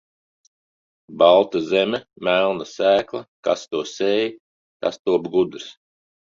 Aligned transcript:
Balta 1.21 1.61
zeme, 1.73 1.99
melna 2.27 2.67
sēkla, 2.71 3.21
kas 3.49 3.67
to 3.75 3.83
sēj, 3.93 4.27
tas 4.87 4.99
top 5.05 5.31
gudrs. 5.37 5.71